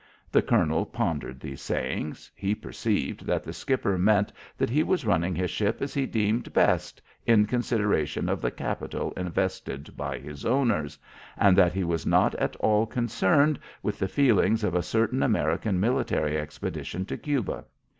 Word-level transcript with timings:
The 0.31 0.41
colonel 0.41 0.87
pondered 0.87 1.39
these 1.39 1.61
sayings. 1.61 2.31
He 2.35 2.55
perceived 2.55 3.23
that 3.27 3.43
the 3.43 3.53
skipper 3.53 3.99
meant 3.99 4.33
that 4.57 4.71
he 4.71 4.81
was 4.81 5.05
running 5.05 5.35
his 5.35 5.51
ship 5.51 5.79
as 5.79 5.93
he 5.93 6.07
deemed 6.07 6.51
best, 6.53 7.03
in 7.27 7.45
consideration 7.45 8.27
of 8.27 8.41
the 8.41 8.49
capital 8.49 9.13
invested 9.15 9.95
by 9.95 10.17
his 10.17 10.43
owners, 10.43 10.97
and 11.37 11.55
that 11.55 11.73
he 11.73 11.83
was 11.83 12.07
not 12.07 12.33
at 12.37 12.55
all 12.55 12.87
concerned 12.87 13.59
with 13.83 13.99
the 13.99 14.07
feelings 14.07 14.63
of 14.63 14.73
a 14.73 14.81
certain 14.81 15.21
American 15.21 15.79
military 15.79 16.35
expedition 16.35 17.05
to 17.05 17.15
Cuba. 17.15 17.65